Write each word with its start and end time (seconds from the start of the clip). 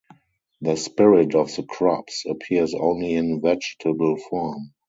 The 0.61 0.77
spirit 0.77 1.35
of 1.35 1.53
the 1.55 1.61
crops 1.61 2.23
appears 2.25 2.73
only 2.73 3.13
in 3.13 3.39
vegetable 3.39 4.17
form. 4.31 4.71